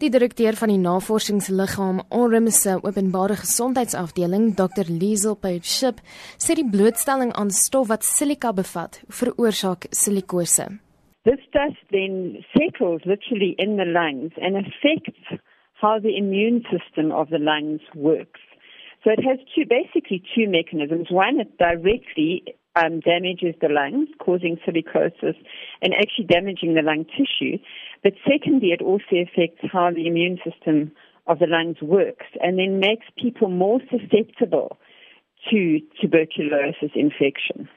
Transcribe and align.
Die 0.00 0.08
direkteur 0.08 0.56
van 0.56 0.70
die 0.72 0.80
navorsingsliggaam 0.80 1.98
Onrum 2.08 2.46
se 2.48 2.78
openbare 2.80 3.34
gesondheidsafdeling, 3.36 4.54
Dr. 4.56 4.88
Liesel 4.88 5.34
Payship, 5.36 5.98
sê 6.40 6.56
die 6.56 6.64
blootstelling 6.64 7.34
aan 7.36 7.52
stof 7.52 7.90
wat 7.90 8.06
silika 8.08 8.54
bevat, 8.56 9.02
veroorsaak 9.18 9.84
silikose. 9.92 10.70
This 11.28 11.42
dust 11.52 11.84
then 11.92 12.40
settles 12.56 13.04
literally 13.04 13.52
in 13.58 13.76
the 13.76 13.84
lungs 13.84 14.32
and 14.40 14.56
affects 14.56 15.36
how 15.82 16.00
the 16.00 16.16
immune 16.16 16.64
system 16.72 17.12
of 17.12 17.28
the 17.28 17.42
lungs 17.50 17.84
works. 17.94 18.40
So 19.04 19.12
it 19.12 19.20
has 19.28 19.36
two 19.52 19.68
basically 19.68 20.24
two 20.32 20.48
mechanisms. 20.48 21.12
One, 21.12 21.44
it 21.44 21.52
directly 21.58 22.56
um, 22.82 23.00
damages 23.00 23.54
the 23.60 23.68
lungs, 23.68 24.08
causing 24.18 24.56
silicosis 24.66 25.36
and 25.82 25.94
actually 25.94 26.26
damaging 26.28 26.74
the 26.74 26.82
lung 26.82 27.04
tissue. 27.04 27.58
But 28.02 28.14
secondly, 28.24 28.68
it 28.72 28.82
also 28.82 29.16
affects 29.26 29.60
how 29.72 29.90
the 29.90 30.06
immune 30.06 30.38
system 30.44 30.92
of 31.26 31.38
the 31.38 31.46
lungs 31.46 31.80
works 31.82 32.26
and 32.40 32.58
then 32.58 32.80
makes 32.80 33.06
people 33.20 33.48
more 33.48 33.80
susceptible 33.90 34.78
to 35.50 35.80
tuberculosis 36.00 36.92
infection. 36.94 37.68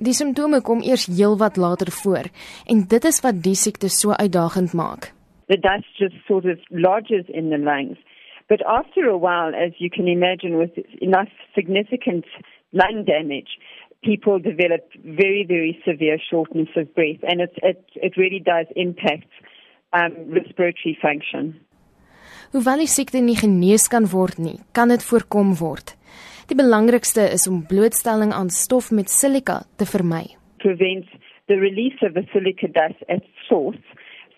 Die 0.00 0.14
simptome 0.16 0.62
kom 0.64 0.80
eers 0.80 1.06
heelwat 1.06 1.56
later 1.60 1.90
voor 1.92 2.30
en 2.66 2.86
dit 2.88 3.04
is 3.04 3.20
wat 3.20 3.42
die 3.44 3.54
siekte 3.54 3.88
so 3.92 4.14
uitdagend 4.16 4.72
maak. 4.72 5.12
The 5.52 5.58
dust 5.58 5.98
just 5.98 6.16
sort 6.26 6.46
of 6.46 6.58
lodges 6.70 7.26
in 7.28 7.50
the 7.50 7.58
lungs. 7.58 7.98
But 8.48 8.64
after 8.66 9.06
a 9.08 9.18
while, 9.18 9.54
as 9.54 9.72
you 9.78 9.90
can 9.90 10.08
imagine, 10.08 10.58
with 10.58 10.74
enough 11.00 11.28
significant 11.54 12.24
lung 12.72 13.04
damage, 13.04 13.58
people 14.02 14.38
develop 14.38 14.82
very, 15.04 15.44
very 15.46 15.80
severe 15.84 16.18
shortness 16.18 16.68
of 16.76 16.94
breath, 16.94 17.22
and 17.22 17.40
it, 17.40 17.52
it, 17.62 17.84
it 17.94 18.16
really 18.16 18.40
does 18.40 18.66
impact 18.76 19.28
um, 19.92 20.12
respiratory 20.28 20.96
function. 21.00 21.60
Hoewel 22.50 22.82
die 22.82 22.90
siekte 22.90 23.20
nie 23.22 23.36
genees 23.38 23.86
kan 23.92 24.08
word 24.10 24.40
nie, 24.42 24.58
kan 24.74 24.90
dit 24.90 25.04
voorkom 25.06 25.54
word. 25.60 25.94
Die 26.50 26.58
belangrikste 26.58 27.28
is 27.30 27.46
om 27.46 27.62
blootstelling 27.70 28.32
aan 28.34 28.50
stof 28.50 28.90
met 28.90 29.10
silika 29.10 29.60
te 29.78 29.86
vermy. 29.86 30.24
Prevent 30.58 31.06
the 31.46 31.58
release 31.60 32.02
of 32.02 32.16
the 32.16 32.24
silica 32.32 32.66
dust 32.66 33.04
at 33.08 33.22
source. 33.46 33.78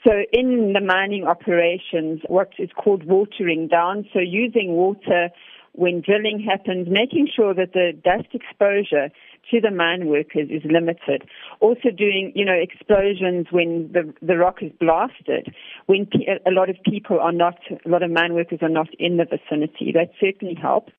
So 0.05 0.13
in 0.33 0.75
the 0.75 0.85
mining 0.85 1.25
operations, 1.25 2.21
what 2.29 2.53
is 2.59 2.71
called 2.77 3.05
watering 3.07 3.69
down, 3.69 4.05
so 4.13 4.19
using 4.19 4.75
water 4.77 5.31
when 5.73 6.03
drilling 6.03 6.41
happens, 6.41 6.89
making 6.91 7.29
sure 7.35 7.55
that 7.55 7.73
the 7.73 7.93
dust 8.05 8.29
exposure 8.35 9.09
to 9.51 9.61
the 9.61 9.71
mine 9.71 10.07
workers 10.07 10.49
is 10.51 10.63
limited. 10.65 11.29
Also 11.61 11.91
doing, 11.91 12.33
you 12.35 12.45
know, 12.45 12.59
explosions 12.69 13.47
when 13.51 13.91
the, 13.93 14.13
the 14.23 14.37
rock 14.37 14.63
is 14.63 14.73
blasted, 14.79 15.55
when 15.87 16.09
a 16.47 16.51
lot 16.51 16.69
of 16.71 16.77
people 16.85 17.19
are 17.21 17.33
not, 17.33 17.59
a 17.85 17.89
lot 17.89 18.03
of 18.03 18.11
mine 18.11 18.35
workers 18.35 18.61
are 18.63 18.69
not 18.69 18.89
in 18.99 19.17
the 19.17 19.25
vicinity. 19.25 19.93
That 19.93 20.11
certainly 20.21 20.55
helps. 20.55 20.93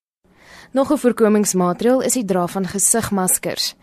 Nog 0.72 0.90
'n 0.90 0.98
voorkomingsmaatreël 0.98 2.02
is 2.02 2.12
die 2.12 2.24
dra 2.24 2.46
van 2.46 2.66
gesigmaskers. 2.74 3.74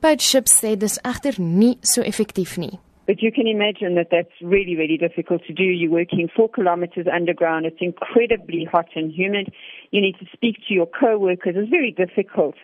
Boat 0.00 0.20
ships 0.22 0.52
sê 0.60 0.76
dis 0.76 1.00
egter 1.12 1.34
nie 1.40 1.76
so 1.80 2.02
effektief 2.02 2.56
nie. 2.56 2.78
But 3.06 3.22
you 3.22 3.32
can 3.32 3.46
imagine 3.46 3.94
that 3.94 4.10
that's 4.10 4.36
really, 4.40 4.76
really 4.76 4.98
difficult 4.98 5.42
to 5.46 5.52
do. 5.54 5.62
You're 5.62 5.98
working 6.00 6.28
four 6.28 6.50
kilometers 6.50 7.06
underground. 7.06 7.64
It's 7.64 7.80
incredibly 7.80 8.64
hot 8.64 8.88
and 8.94 9.10
humid. 9.10 9.46
You 9.90 10.00
need 10.02 10.18
to 10.18 10.26
speak 10.36 10.56
to 10.66 10.74
your 10.74 10.88
co-workers. 11.00 11.54
It's 11.56 11.70
very 11.70 11.92
difficult 11.92 12.56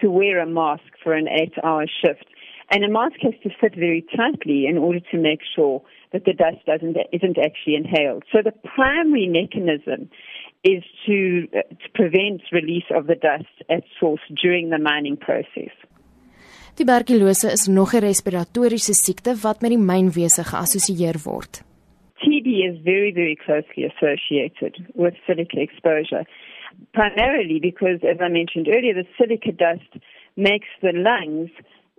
to 0.00 0.10
wear 0.10 0.40
a 0.40 0.46
mask 0.46 0.90
for 1.02 1.12
an 1.12 1.28
eight 1.28 1.54
hour 1.62 1.86
shift. 1.86 2.26
And 2.70 2.84
a 2.84 2.88
mask 2.88 3.16
has 3.22 3.34
to 3.42 3.50
fit 3.60 3.74
very 3.74 4.04
tightly 4.16 4.66
in 4.66 4.78
order 4.78 5.00
to 5.10 5.18
make 5.18 5.40
sure 5.56 5.82
that 6.12 6.24
the 6.24 6.32
dust 6.32 6.64
doesn't, 6.66 6.96
isn't 7.12 7.38
actually 7.38 7.74
inhaled. 7.74 8.24
So 8.32 8.38
the 8.42 8.52
primary 8.76 9.26
mechanism 9.26 10.08
is 10.62 10.82
to, 11.06 11.48
uh, 11.56 11.62
to 11.82 11.88
prevent 11.94 12.42
release 12.52 12.84
of 12.94 13.06
the 13.06 13.14
dust 13.14 13.54
at 13.68 13.82
source 13.98 14.20
during 14.42 14.70
the 14.70 14.78
mining 14.78 15.16
process. 15.16 15.72
Tuberkulose 16.74 17.50
is 17.50 17.66
nog 17.66 17.92
'n 17.94 18.00
respiratoriese 18.00 18.94
siekte 18.94 19.34
wat 19.42 19.60
met 19.60 19.70
die 19.70 19.78
mynwese 19.78 20.42
geassosieer 20.44 21.16
word. 21.24 21.62
TB 22.22 22.46
is 22.68 22.76
very 22.84 23.12
very 23.12 23.36
closely 23.36 23.84
associated 23.84 24.72
with 24.94 25.14
silica 25.26 25.60
exposure. 25.60 26.24
Primarily 26.92 27.58
because, 27.60 28.00
as 28.02 28.18
I 28.20 28.28
mentioned 28.28 28.68
earlier, 28.68 28.94
the 28.94 29.06
silica 29.18 29.52
dust 29.52 30.02
makes 30.36 30.68
the 30.82 30.92
lungs 30.92 31.50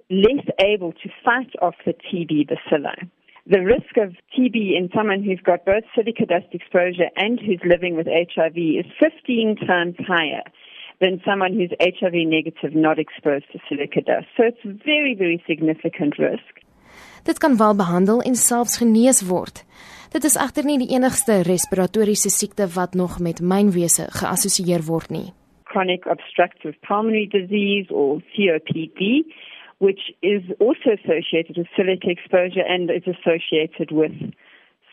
less 0.10 0.46
able 0.60 0.92
to 0.94 1.10
fight 1.24 1.52
off 1.62 1.76
the 1.86 1.94
TB 1.94 2.50
bacilli. 2.50 3.10
The 3.48 3.62
risk 3.62 3.98
of 3.98 4.14
TB 4.38 4.78
in 4.78 4.90
someone 4.96 5.24
who's 5.24 5.42
got 5.44 5.66
both 5.66 5.84
silica 5.96 6.26
dust 6.26 6.48
exposure 6.52 7.10
and 7.16 7.40
who's 7.40 7.62
living 7.66 7.96
with 7.96 8.08
HIV 8.08 8.58
is 8.58 8.86
15 9.00 9.56
times 9.68 9.96
higher 10.00 10.44
than 11.00 11.22
someone 11.26 11.54
who's 11.54 11.74
HIV 11.82 12.14
negative 12.28 12.76
not 12.76 13.00
exposed 13.00 13.46
to 13.52 13.60
silica 13.68 14.02
dust. 14.02 14.28
So 14.38 14.44
it's 14.44 14.64
a 14.64 14.74
very, 14.86 15.16
very 15.18 15.44
significant 15.48 16.20
risk. 16.20 16.62
Dit 17.24 17.38
kan 17.38 17.58
wel 17.58 17.76
behandel 17.76 18.22
en 18.22 18.36
selfs 18.36 18.78
genees 18.78 19.22
word. 19.28 19.64
Dit 20.12 20.24
is 20.28 20.36
egter 20.36 20.66
nie 20.68 20.78
die 20.82 20.92
enigste 20.92 21.42
respiratoriese 21.48 22.30
siekte 22.30 22.68
wat 22.76 22.94
nog 23.00 23.20
met 23.24 23.40
mynwese 23.40 24.10
geassosieer 24.12 24.84
word 24.88 25.10
nie. 25.10 25.30
Chronic 25.72 26.06
obstructive 26.06 26.76
pulmonary 26.88 27.28
disease 27.32 27.88
or 27.90 28.20
COPD 28.36 29.24
which 29.82 30.14
is 30.22 30.44
also 30.60 30.94
associated 30.94 31.58
with 31.58 31.66
silica 31.76 32.12
exposure 32.12 32.62
and 32.68 32.92
is 32.92 33.08
associated 33.08 33.90
with 33.92 34.12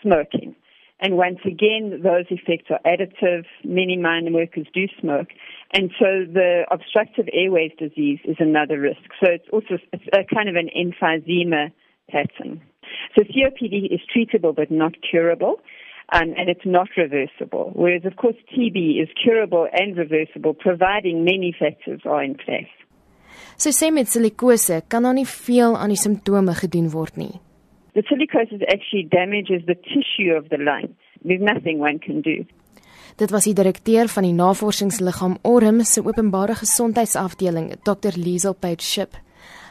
smoking. 0.00 0.56
And 0.98 1.18
once 1.18 1.40
again, 1.44 2.00
those 2.02 2.24
effects 2.30 2.70
are 2.70 2.80
additive. 2.86 3.44
Many 3.64 3.98
mine 3.98 4.32
workers 4.32 4.66
do 4.72 4.86
smoke. 4.98 5.28
And 5.74 5.90
so 5.98 6.24
the 6.32 6.64
obstructive 6.70 7.28
airways 7.34 7.72
disease 7.78 8.18
is 8.24 8.36
another 8.40 8.80
risk. 8.80 9.04
So 9.20 9.28
it's 9.30 9.48
also 9.52 9.76
a 9.92 10.24
kind 10.34 10.48
of 10.48 10.56
an 10.56 10.70
emphysema 10.74 11.70
pattern. 12.08 12.62
So 13.14 13.22
COPD 13.22 13.92
is 13.92 14.00
treatable 14.12 14.54
but 14.54 14.70
not 14.70 14.94
curable. 15.10 15.60
Um, 16.10 16.32
and 16.38 16.48
it's 16.48 16.64
not 16.64 16.88
reversible. 16.96 17.70
Whereas, 17.74 18.06
of 18.06 18.16
course, 18.16 18.36
TB 18.50 19.02
is 19.02 19.10
curable 19.22 19.68
and 19.74 19.94
reversible, 19.94 20.54
providing 20.54 21.22
many 21.22 21.54
factors 21.58 22.00
are 22.06 22.24
in 22.24 22.34
place. 22.34 22.72
So 23.56 23.70
sê 23.70 23.90
met 23.92 24.08
silikose 24.08 24.82
kan 24.88 25.02
dan 25.02 25.18
nie 25.18 25.26
veel 25.26 25.76
aan 25.76 25.92
die 25.92 26.00
simptome 26.00 26.54
gedoen 26.54 26.88
word 26.94 27.16
nie. 27.20 27.34
The 27.92 28.04
silicosis 28.06 28.62
actually 28.72 29.08
damages 29.10 29.64
the 29.66 29.74
tissue 29.74 30.32
of 30.38 30.48
the 30.48 30.58
lung. 30.58 30.94
There's 31.24 31.42
nothing 31.42 31.80
one 31.80 31.98
can 31.98 32.20
do. 32.20 32.46
Dit 33.18 33.30
was 33.34 33.48
die 33.48 33.56
direkteur 33.58 34.06
van 34.08 34.22
die 34.22 34.32
navorsingsliggaam 34.36 35.38
Orm 35.42 35.82
se 35.82 36.04
openbare 36.06 36.54
gesondheidsafdeling, 36.54 37.72
Dr. 37.82 38.14
Liesel 38.14 38.54
Page 38.54 38.84
Ship. 38.86 39.18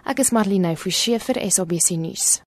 Ek 0.03 0.19
is 0.19 0.33
Marlene 0.35 0.75
Forsie 0.75 1.19
vir 1.23 1.39
SABC 1.47 1.95
nuus. 1.95 2.41